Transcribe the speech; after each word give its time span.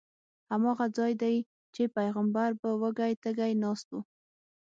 هماغه 0.51 0.85
ځای 0.97 1.13
دی 1.21 1.35
چې 1.75 1.83
پیغمبر 1.97 2.49
به 2.61 2.69
وږی 2.81 3.13
تږی 3.23 3.53
ناست 3.63 3.87
و. 3.91 3.97